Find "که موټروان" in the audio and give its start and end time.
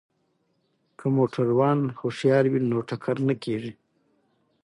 0.97-1.79